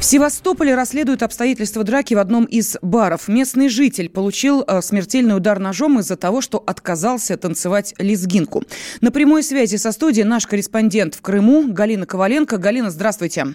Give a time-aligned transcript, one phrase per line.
[0.00, 3.28] В Севастополе расследуют обстоятельства драки в одном из баров.
[3.28, 8.64] Местный житель получил э, смертельный удар ножом из-за того, что отказался танцевать лезгинку.
[9.02, 12.56] На прямой связи со студией наш корреспондент в Крыму Галина Коваленко.
[12.56, 13.48] Галина, здравствуйте.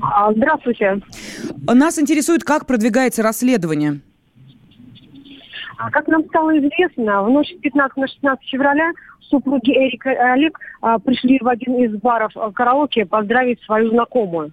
[0.00, 1.02] А, здравствуйте.
[1.66, 4.00] Нас интересует, как продвигается расследование.
[5.78, 10.16] А как нам стало известно, в ночь с 15 на 16 февраля супруги Эрика и
[10.16, 14.52] Олег а, пришли в один из баров а, караоке поздравить свою знакомую.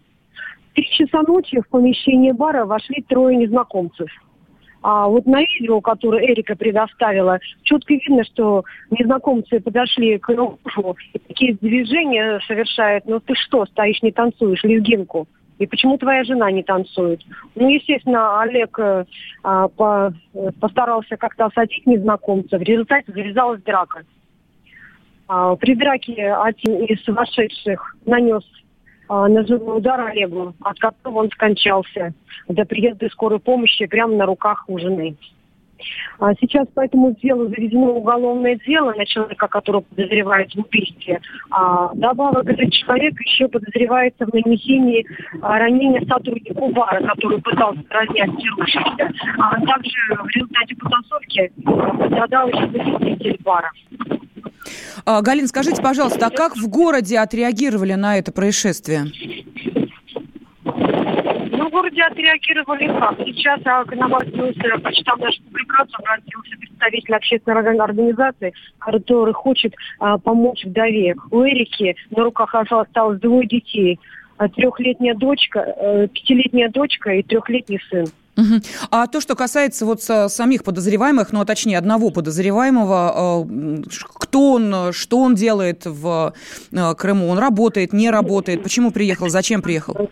[0.69, 4.07] В три часа ночи в помещение бара вошли трое незнакомцев.
[4.83, 11.17] А вот на видео, которое Эрика предоставила, четко видно, что незнакомцы подошли к мужу и
[11.17, 13.05] такие движения совершают.
[13.07, 15.27] Ну ты что, стоишь, не танцуешь, лезгинку?
[15.57, 17.21] И почему твоя жена не танцует?
[17.55, 19.05] Ну, естественно, Олег э,
[19.43, 20.13] а, по,
[20.59, 22.57] постарался как-то осадить незнакомца.
[22.57, 24.03] В результате завязалась драка.
[25.27, 28.43] А, при драке один из вошедших нанес
[29.07, 32.13] а, ножевой удар Олегу, от которого он скончался
[32.49, 35.15] до приезда скорой помощи прямо на руках у жены.
[36.19, 41.21] А сейчас по этому делу заведено уголовное дело на человека, которого подозревают в убийстве.
[41.51, 45.05] А добавок этот человек еще подозревается в нанесении
[45.41, 48.29] а, ранения сотруднику бара, который пытался разнять.
[49.37, 53.71] А также в результате потасовки пострадал еще посетитель бара.
[55.05, 59.05] А, Галин, скажите, пожалуйста, а как в городе отреагировали на это происшествие?
[61.75, 63.17] Городе отреагировали как?
[63.25, 70.63] Сейчас к нам обратился, почитав нашу публикацию, обратился представитель общественной организации, который хочет а, помочь
[70.63, 71.15] вдове.
[71.31, 73.99] У Эрики на руках осталось двое детей.
[74.37, 78.05] А, трехлетняя дочка, э, пятилетняя дочка и трехлетний сын.
[78.37, 78.61] Угу.
[78.91, 84.93] А то, что касается вот самих подозреваемых, ну, а точнее, одного подозреваемого, э, кто он,
[84.93, 86.33] что он делает в
[86.71, 87.27] э, Крыму?
[87.27, 88.63] Он работает, не работает?
[88.63, 89.27] Почему приехал?
[89.27, 90.09] Зачем приехал?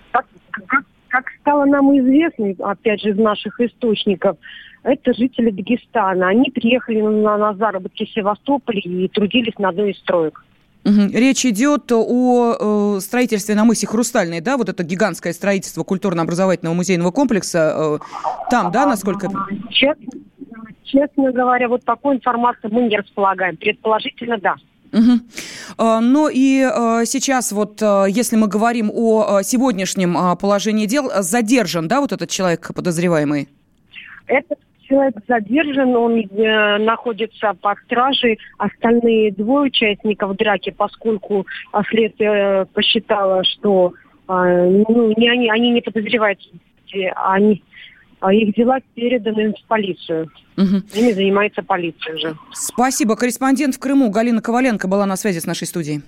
[1.43, 4.37] Стало нам известно, опять же, из наших источников,
[4.83, 6.29] это жители Дагестана.
[6.29, 10.41] Они приехали на, на заработки в Севастополе и трудились на одной из строек.
[10.85, 17.11] Речь идет о э, строительстве на мысе Хрустальной, да, вот это гигантское строительство культурно-образовательного музейного
[17.11, 17.99] комплекса.
[18.01, 19.29] Э, там, да, насколько...
[19.69, 20.11] Честно,
[20.83, 23.57] честно говоря, вот такой информации мы не располагаем.
[23.57, 24.55] Предположительно, да.
[24.93, 25.99] Угу.
[26.01, 31.99] Ну и э, сейчас вот, э, если мы говорим о сегодняшнем положении дел, задержан, да,
[31.99, 33.49] вот этот человек подозреваемый?
[34.27, 38.39] Этот человек задержан, он э, находится под стражей.
[38.57, 41.45] Остальные двое участников драки, поскольку
[41.89, 43.93] следствие посчитало, что
[44.27, 46.39] э, ну, не они, они не подозревают,
[47.15, 47.72] они, а
[48.31, 50.31] их дела переданы в полицию.
[50.55, 50.83] Угу.
[50.93, 52.35] Ими занимается полиция уже.
[52.53, 53.15] Спасибо.
[53.15, 56.01] Корреспондент в Крыму Галина Коваленко была на связи с нашей студией.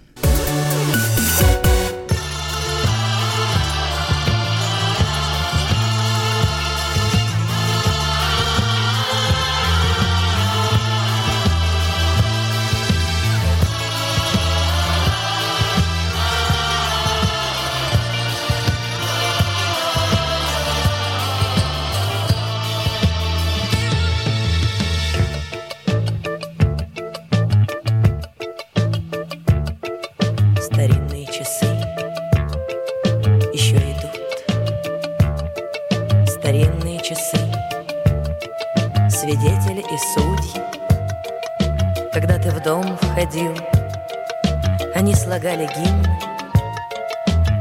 [45.13, 46.05] Слагали гимн,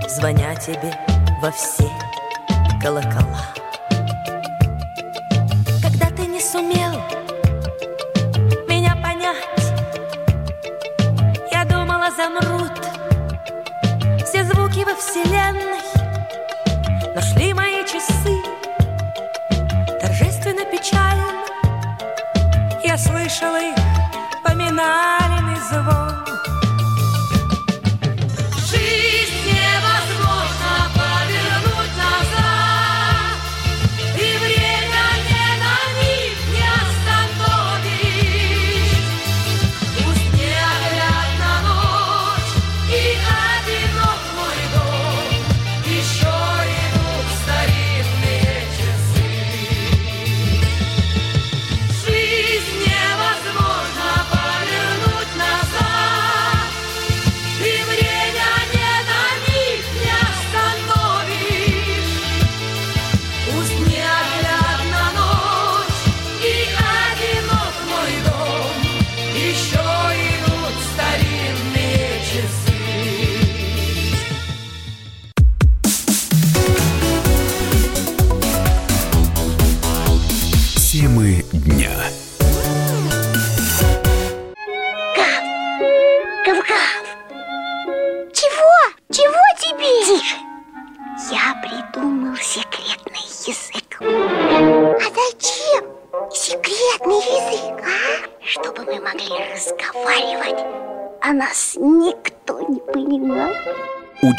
[0.08, 0.96] Звоня тебе
[1.42, 1.90] во все
[2.80, 3.42] колокола.
[5.82, 6.92] Когда ты не сумел
[8.68, 9.72] меня понять,
[11.50, 12.70] Я думала, замрут
[14.24, 15.73] все звуки во вселенной,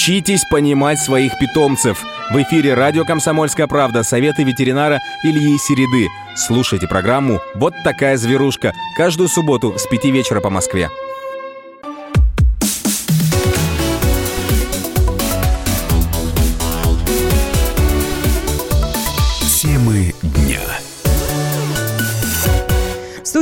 [0.05, 2.05] Учитесь понимать своих питомцев.
[2.29, 6.09] В эфире радио «Комсомольская правда» советы ветеринара Ильи Середы.
[6.35, 10.91] Слушайте программу «Вот такая зверушка» каждую субботу с 5 вечера по Москве.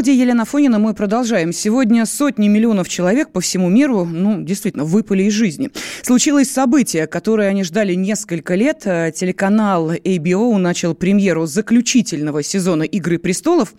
[0.04, 1.54] Студии Елена Фонина мы продолжаем.
[1.54, 5.70] Сегодня сотни миллионов человек по всему миру, ну, действительно, выпали из жизни.
[6.02, 8.82] Случилось событие, которое они ждали несколько лет.
[8.84, 13.74] Э, телеканал ABO начал премьеру заключительного сезона «Игры престолов».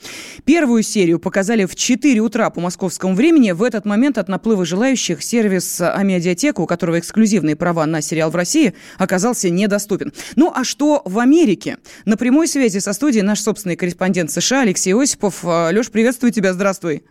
[0.46, 3.50] Первую серию показали в 4 утра по московскому времени.
[3.50, 8.36] В этот момент от наплыва желающих сервис Амедиатека, у которого эксклюзивные права на сериал в
[8.36, 10.14] России, оказался недоступен.
[10.36, 11.76] Ну, а что в Америке?
[12.06, 15.44] На прямой связи со студией наш собственный корреспондент США Алексей Осипов.
[15.44, 17.02] Э, Леш, привет приветствую тебя, здравствуй.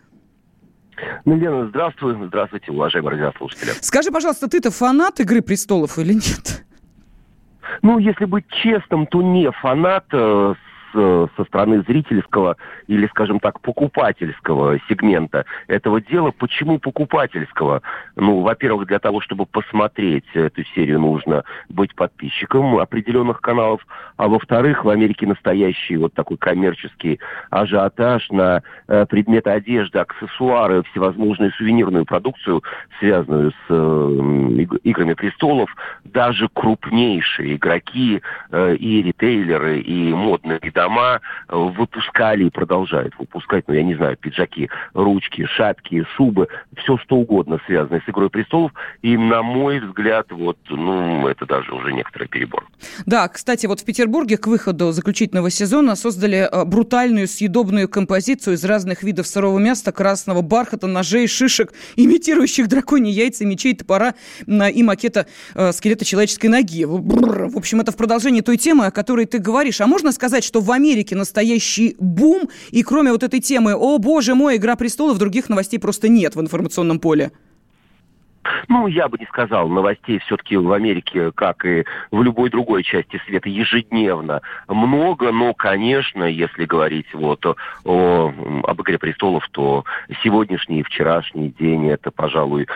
[1.26, 2.16] Ну, Лена, здравствуй.
[2.28, 3.72] Здравствуйте, уважаемые радиослушатели.
[3.82, 6.64] Скажи, пожалуйста, ты-то фанат «Игры престолов» или нет?
[7.82, 10.06] Ну, если быть честным, то не фанат.
[10.96, 12.58] Э, со стороны зрительского
[12.88, 16.32] или, скажем так, покупательского сегмента этого дела.
[16.32, 17.82] Почему покупательского?
[18.16, 23.86] Ну, во-первых, для того, чтобы посмотреть эту серию, нужно быть подписчиком определенных каналов,
[24.18, 27.20] а во-вторых, в Америке настоящий вот такой коммерческий
[27.50, 32.64] ажиотаж на э, предметы одежды, аксессуары, всевозможную сувенирную продукцию,
[33.00, 35.70] связанную с э, играми престолов,
[36.04, 43.74] даже крупнейшие игроки э, и ритейлеры, и модные дома э, выпускали и продолжают выпускать, ну,
[43.74, 48.72] я не знаю, пиджаки, ручки, шапки, шубы, все что угодно связанное с «Игрой престолов».
[49.02, 52.66] И, на мой взгляд, вот, ну, это даже уже некоторый перебор.
[53.06, 58.64] Да, кстати, вот в Петербурге к выходу заключительного сезона создали э, брутальную съедобную композицию из
[58.66, 64.16] разных видов сырого мяса, красного бархата, ножей, шишек, имитирующих драконьи яйца, мечей, топора
[64.48, 66.86] и макета э, скелета человеческой ноги.
[66.86, 69.82] В общем, это в продолжении той темы, о которой ты говоришь.
[69.82, 74.36] А можно сказать, что в Америке настоящий бум, и кроме вот этой темы «О, боже
[74.36, 77.32] мой, Игра престолов», других новостей просто нет в информационном поле?
[78.68, 83.22] Ну, я бы не сказал, новостей все-таки в Америке, как и в любой другой части
[83.26, 89.84] света, ежедневно много, но, конечно, если говорить вот о, о, об «Игре престолов», то
[90.24, 92.68] сегодняшний и вчерашний день– это, пожалуй,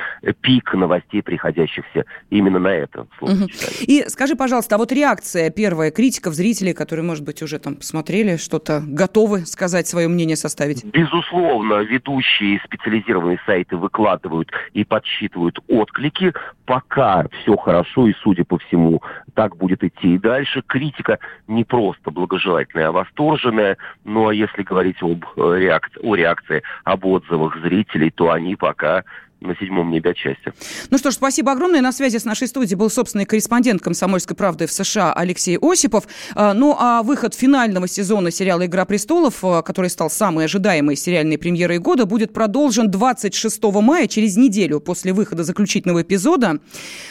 [0.41, 3.47] пик новостей, приходящихся именно на это угу.
[3.81, 8.37] И скажи, пожалуйста, а вот реакция первая критиков, зрителей, которые, может быть, уже там посмотрели,
[8.37, 10.83] что-то готовы сказать, свое мнение составить?
[10.85, 16.33] Безусловно, ведущие специализированные сайты выкладывают и подсчитывают отклики.
[16.65, 19.01] Пока все хорошо, и, судя по всему,
[19.33, 20.61] так будет идти и дальше.
[20.65, 23.77] Критика не просто благожелательная, а восторженная.
[24.03, 29.03] Ну а если говорить об э, реакции, о реакции, об отзывах зрителей, то они пока
[29.41, 30.53] на седьмом небе отчасти.
[30.89, 31.81] Ну что ж, спасибо огромное.
[31.81, 36.07] На связи с нашей студией был собственный корреспондент «Комсомольской правды» в США Алексей Осипов.
[36.35, 41.37] А, ну а выход финального сезона сериала «Игра престолов», а, который стал самой ожидаемой сериальной
[41.37, 46.59] премьерой года, будет продолжен 26 мая, через неделю после выхода заключительного эпизода.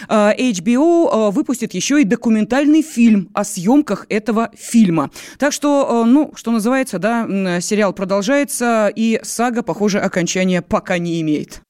[0.08, 5.10] А, HBO выпустит еще и документальный фильм о съемках этого фильма.
[5.38, 11.62] Так что, ну, что называется, да, сериал продолжается, и сага, похоже, окончания пока не имеет.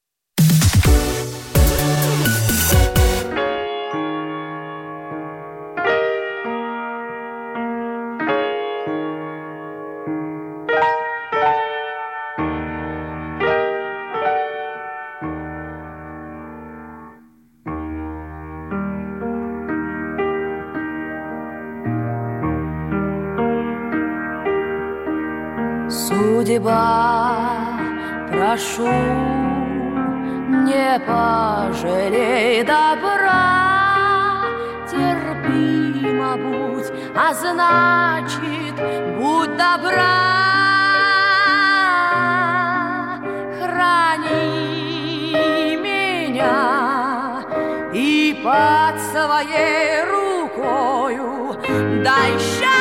[26.46, 27.80] Судьба,
[28.30, 28.86] прошу,
[30.62, 34.44] не пожалей добра,
[34.88, 38.76] терпимо будь, а значит,
[39.18, 40.14] будь добра.
[43.58, 44.86] Храни
[45.82, 47.42] меня
[47.92, 51.58] и под своей рукою
[52.04, 52.75] дай счастье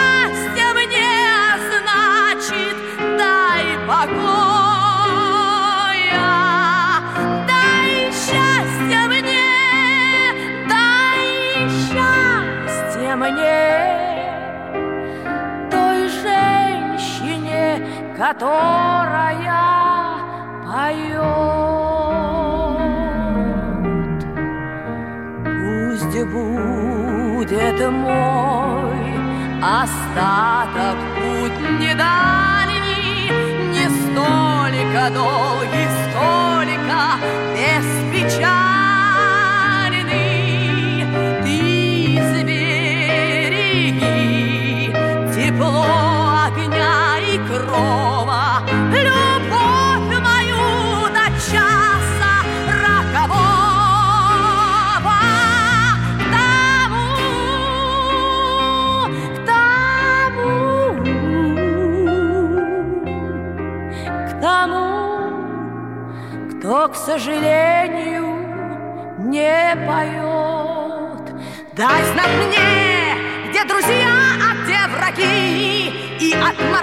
[18.18, 20.06] которая
[20.64, 21.16] поет.
[25.44, 29.06] Пусть будет мой
[29.62, 33.32] остаток путь недальний,
[33.72, 37.00] не столько долгий, сколько
[37.54, 38.75] беспечальный.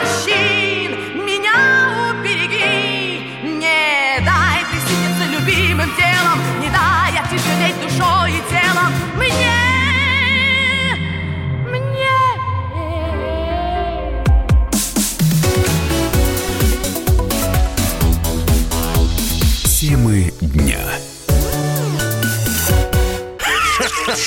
[0.01, 0.62] И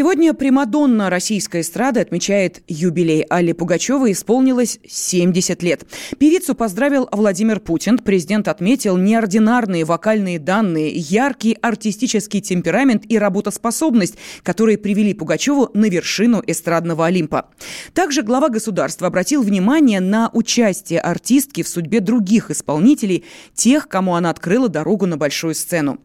[0.00, 3.20] Сегодня Примадонна российской эстрады отмечает юбилей.
[3.20, 5.84] Алле Пугачевой исполнилось 70 лет.
[6.18, 7.98] Певицу поздравил Владимир Путин.
[7.98, 16.42] Президент отметил неординарные вокальные данные, яркий артистический темперамент и работоспособность, которые привели Пугачеву на вершину
[16.46, 17.50] эстрадного Олимпа.
[17.92, 24.30] Также глава государства обратил внимание на участие артистки в судьбе других исполнителей, тех, кому она
[24.30, 25.98] открыла дорогу на большую сцену.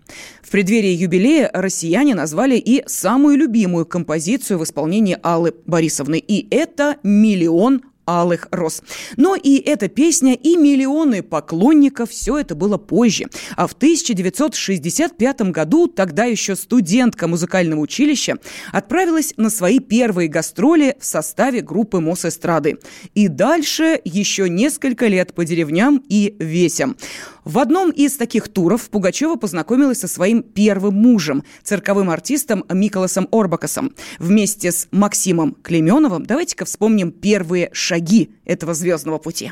[0.43, 6.17] В преддверии юбилея россияне назвали и самую любимую композицию в исполнении Аллы Борисовны.
[6.19, 8.81] И это «Миллион алых роз.
[9.17, 13.25] Но и эта песня, и миллионы поклонников, все это было позже.
[13.55, 18.37] А в 1965 году тогда еще студентка музыкального училища
[18.71, 22.77] отправилась на свои первые гастроли в составе группы Мосэстрады.
[23.13, 26.95] И дальше еще несколько лет по деревням и весям.
[27.45, 33.93] В одном из таких туров Пугачева познакомилась со своим первым мужем, цирковым артистом Миколасом Орбакасом.
[34.17, 39.51] Вместе с Максимом Клеменовым давайте-ка вспомним первые шаги этого звездного пути.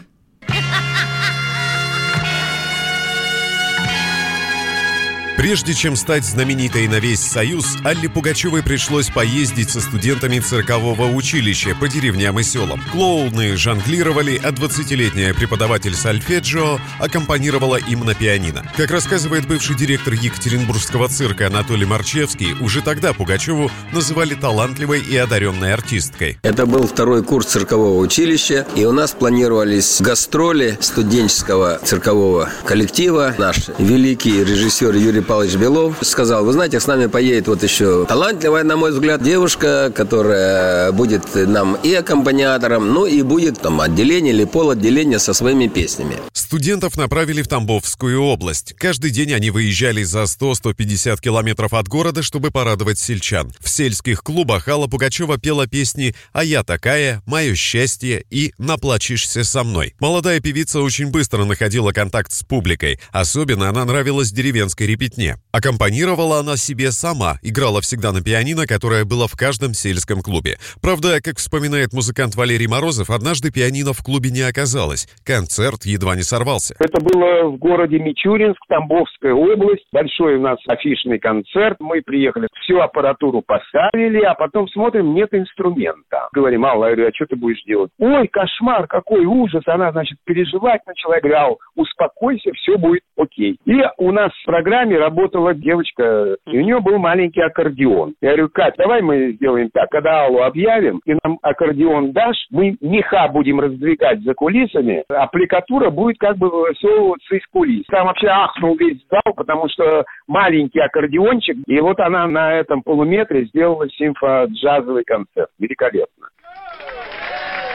[5.36, 11.76] Прежде чем стать знаменитой на весь Союз, Алле Пугачевой пришлось поездить со студентами циркового училища
[11.80, 12.80] по деревням и селам.
[12.92, 18.64] Клоуны жонглировали, а 20-летняя преподаватель сольфеджио аккомпанировала им на пианино.
[18.78, 25.74] Как рассказывает бывший директор Екатеринбургского цирка Анатолий Марчевский, уже тогда Пугачеву называли талантливой и одаренной
[25.74, 26.38] артисткой.
[26.44, 33.34] Это был второй курс циркового училища, и у нас планировались гастроли студенческого циркового коллектива.
[33.40, 38.64] Наш великий режиссер Юрий Павлович Белов сказал, вы знаете, с нами поедет вот еще талантливая,
[38.64, 44.44] на мой взгляд, девушка, которая будет нам и аккомпаниатором, ну и будет там отделение или
[44.44, 46.18] полотделение со своими песнями.
[46.34, 48.74] Студентов направили в Тамбовскую область.
[48.74, 53.52] Каждый день они выезжали за 100-150 километров от города, чтобы порадовать сельчан.
[53.60, 59.64] В сельских клубах Алла Пугачева пела песни «А я такая», «Мое счастье» и «Наплачешься со
[59.64, 59.96] мной».
[60.00, 63.00] Молодая певица очень быстро находила контакт с публикой.
[63.12, 65.36] Особенно она нравилась деревенской репетиции ребятне.
[65.52, 70.58] Аккомпанировала она себе сама, играла всегда на пианино, которое было в каждом сельском клубе.
[70.82, 75.08] Правда, как вспоминает музыкант Валерий Морозов, однажды пианино в клубе не оказалось.
[75.24, 76.76] Концерт едва не сорвался.
[76.80, 79.86] Это было в городе Мичуринск, Тамбовская область.
[79.92, 81.78] Большой у нас афишный концерт.
[81.80, 86.30] Мы приехали, всю аппаратуру поставили, а потом смотрим, нет инструмента.
[86.34, 87.92] Говорим, Алла, я говорю, а что ты будешь делать?
[88.00, 89.62] Ой, кошмар, какой ужас.
[89.68, 91.16] Она, значит, переживать начала.
[91.16, 93.60] Я говорю, успокойся, все будет окей.
[93.66, 98.16] И у нас в программе работала девочка, и у нее был маленький аккордеон.
[98.22, 102.76] Я говорю, Кать, давай мы сделаем так, когда Аллу объявим, и нам аккордеон дашь, мы
[102.82, 107.86] меха будем раздвигать за кулисами, аппликатура будет как бы высовываться из кулис.
[107.88, 113.46] Там вообще ахнул весь зал, потому что маленький аккордеончик, и вот она на этом полуметре
[113.46, 115.50] сделала симфо-джазовый концерт.
[115.60, 116.28] Великолепно.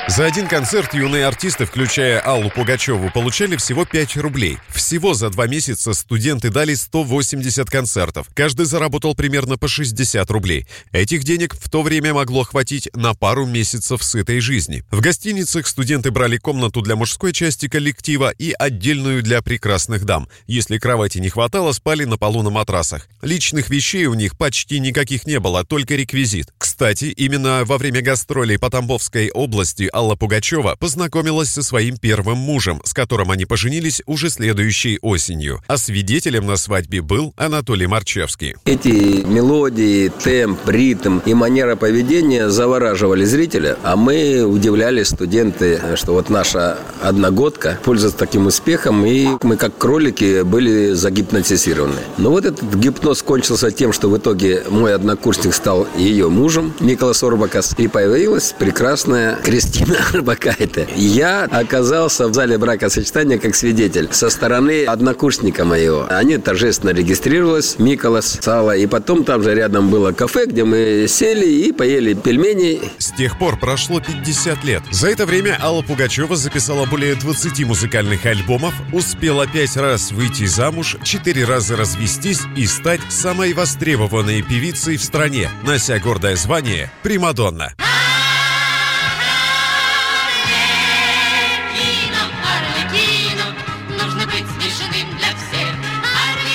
[0.09, 4.59] За один концерт юные артисты, включая Аллу Пугачеву, получали всего 5 рублей.
[4.71, 8.27] Всего за два месяца студенты дали 180 концертов.
[8.33, 10.67] Каждый заработал примерно по 60 рублей.
[10.93, 14.83] Этих денег в то время могло хватить на пару месяцев сытой жизни.
[14.91, 20.27] В гостиницах студенты брали комнату для мужской части коллектива и отдельную для прекрасных дам.
[20.47, 23.09] Если кровати не хватало, спали на полу на матрасах.
[23.21, 26.49] Личных вещей у них почти никаких не было, только реквизит.
[26.57, 32.81] Кстати, именно во время гастролей по Тамбовской области Алла Пугачева познакомилась со своим первым мужем,
[32.85, 35.61] с которым они поженились уже следующей осенью.
[35.67, 38.55] А свидетелем на свадьбе был Анатолий Марчевский.
[38.65, 46.31] Эти мелодии, темп, ритм и манера поведения завораживали зрителя, а мы удивляли студенты, что вот
[46.31, 51.99] наша одногодка пользуется таким успехом, и мы как кролики были загипнотизированы.
[52.19, 57.21] Но вот этот гипноз кончился тем, что в итоге мой однокурсник стал ее мужем, Николас
[57.25, 59.41] Орбакас, и появилась прекрасная
[59.79, 60.89] Кристина Арбакайте.
[60.97, 66.07] Я оказался в зале бракосочетания как свидетель со стороны однокурсника моего.
[66.09, 71.47] Они торжественно регистрировались, Миколас, Сала, и потом там же рядом было кафе, где мы сели
[71.47, 72.81] и поели пельмени.
[72.99, 74.83] С тех пор прошло 50 лет.
[74.91, 80.97] За это время Алла Пугачева записала более 20 музыкальных альбомов, успела пять раз выйти замуж,
[81.03, 87.75] четыре раза развестись и стать самой востребованной певицей в стране, нося гордое звание «Примадонна».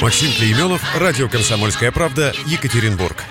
[0.04, 3.24] Максим Клейменов, радио «Комсомольская правда», Екатеринбург.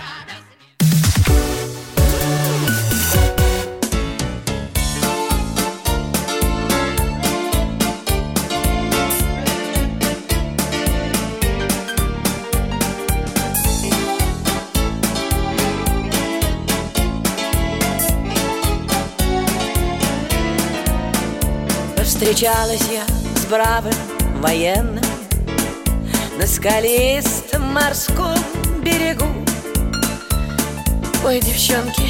[22.03, 23.05] Встречалась я
[23.37, 23.93] с бравым
[24.41, 25.12] военным
[26.39, 28.39] На скалистом морском
[28.83, 29.27] берегу.
[31.25, 32.09] Ой, девчонки,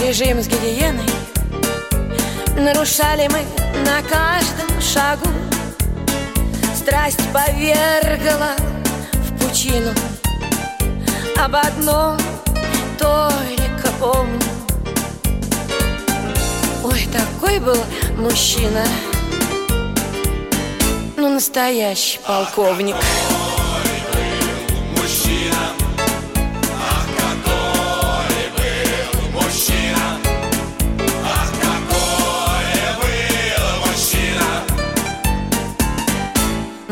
[0.00, 1.08] режим с гигиеной.
[2.56, 3.40] Нарушали мы
[3.84, 5.28] на каждом шагу.
[6.76, 8.50] Страсть повергала
[9.12, 9.92] в пучину.
[11.36, 12.18] Об одном
[12.98, 14.38] только помню.
[16.84, 17.82] Ой, такой был
[18.18, 18.84] мужчина.
[21.16, 22.96] Ну, настоящий полковник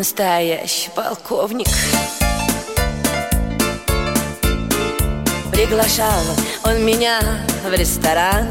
[0.07, 1.67] Настоящий полковник.
[5.51, 6.23] Приглашал
[6.63, 7.21] он меня
[7.69, 8.47] в ресторан.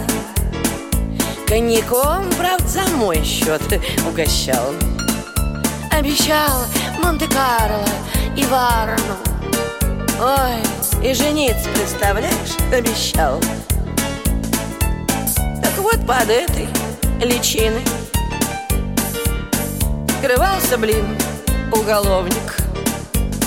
[1.47, 3.61] Коньяком, правда, за мой счет
[4.05, 4.73] угощал.
[5.91, 6.65] Обещал
[7.01, 7.87] Монте-Карло
[8.35, 9.15] и Варну.
[10.19, 13.39] Ой, и жениться, представляешь, обещал.
[15.61, 16.67] Так вот под этой
[17.23, 17.81] личиной
[20.25, 21.05] Скрывался, блин,
[21.71, 22.57] уголовник.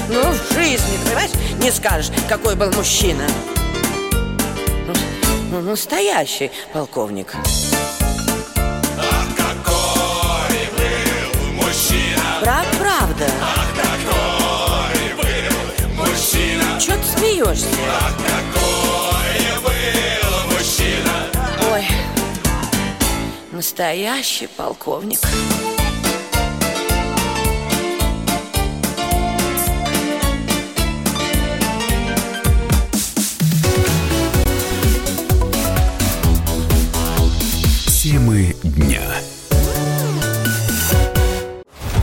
[0.08, 1.30] Ну, в жизни, понимаешь,
[1.62, 3.24] не скажешь, какой был мужчина.
[5.50, 7.34] Ну, настоящий полковник.
[12.42, 13.26] Прав, правда.
[13.42, 17.66] Ах, какой был мужчина Чего ты смеешься?
[17.90, 21.12] Ах, какой был мужчина
[21.72, 21.86] Ой,
[23.52, 25.18] настоящий полковник.
[25.20, 25.77] Темы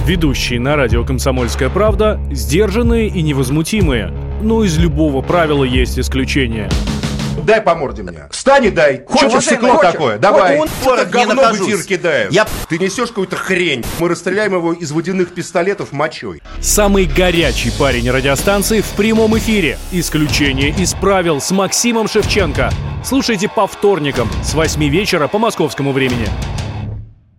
[0.06, 4.14] Ведущие на радио «Комсомольская правда» сдержанные и невозмутимые.
[4.42, 6.70] Но из любого правила есть исключение.
[7.44, 8.28] Дай по морде мне.
[8.32, 9.04] Встань и дай.
[9.06, 9.92] Хочешь стекло хочешь?
[9.92, 10.18] такое?
[10.18, 10.58] Давай.
[10.58, 12.32] Вот это говно в эфир кидаешь.
[12.32, 13.84] Я- Ты несешь какую-то хрень.
[14.00, 16.42] Мы расстреляем его из водяных пистолетов мочой.
[16.62, 19.78] Самый горячий парень радиостанции в прямом эфире.
[19.92, 22.72] Исключение из правил с Максимом Шевченко.
[23.04, 26.28] Слушайте по вторникам с 8 вечера по московскому времени.